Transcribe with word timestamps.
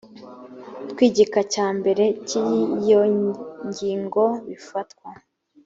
tw 0.89 0.97
igika 1.07 1.39
cya 1.53 1.67
mbere 1.77 2.03
cy 2.27 2.33
iyi 2.47 3.05
ngingo 3.67 4.23
bifatwa 4.47 5.07